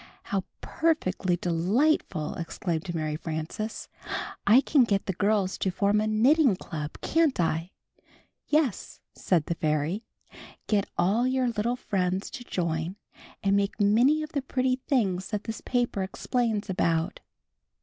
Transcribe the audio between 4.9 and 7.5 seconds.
the girls to form a knitting club, can't